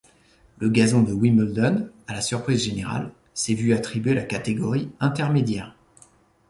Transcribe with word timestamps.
Le 0.57 0.67
gazon 0.67 1.03
de 1.03 1.13
Wimbledon, 1.13 1.87
à 2.07 2.13
la 2.15 2.21
surprise 2.23 2.63
générale, 2.63 3.11
s’est 3.35 3.53
vu 3.53 3.71
attribuer 3.75 4.15
la 4.15 4.23
catégorie 4.23 4.89
intermédiaire. 4.99 5.75